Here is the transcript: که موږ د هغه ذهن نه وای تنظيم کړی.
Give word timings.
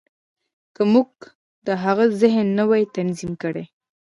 که 0.75 0.81
موږ 0.93 1.09
د 1.67 1.69
هغه 1.83 2.05
ذهن 2.21 2.45
نه 2.57 2.63
وای 2.69 2.83
تنظيم 2.95 3.33
کړی. 3.43 3.65